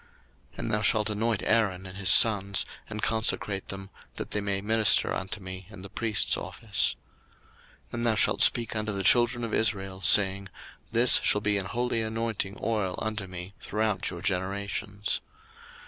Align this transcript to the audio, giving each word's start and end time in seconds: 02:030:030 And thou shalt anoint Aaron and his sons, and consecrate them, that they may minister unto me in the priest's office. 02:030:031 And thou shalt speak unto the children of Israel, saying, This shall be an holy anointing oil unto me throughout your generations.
02:030:030 0.53 0.57
And 0.59 0.71
thou 0.73 0.81
shalt 0.81 1.09
anoint 1.11 1.43
Aaron 1.45 1.85
and 1.85 1.95
his 1.95 2.09
sons, 2.09 2.65
and 2.89 3.03
consecrate 3.03 3.67
them, 3.67 3.91
that 4.15 4.31
they 4.31 4.41
may 4.41 4.59
minister 4.59 5.13
unto 5.13 5.39
me 5.39 5.67
in 5.69 5.83
the 5.83 5.91
priest's 5.91 6.35
office. 6.37 6.95
02:030:031 7.89 7.93
And 7.93 8.05
thou 8.07 8.15
shalt 8.15 8.41
speak 8.41 8.75
unto 8.75 8.91
the 8.93 9.03
children 9.03 9.43
of 9.43 9.53
Israel, 9.53 10.01
saying, 10.01 10.49
This 10.91 11.21
shall 11.23 11.41
be 11.41 11.57
an 11.59 11.67
holy 11.67 12.01
anointing 12.01 12.57
oil 12.63 12.95
unto 12.97 13.27
me 13.27 13.53
throughout 13.59 14.09
your 14.09 14.21
generations. 14.23 15.21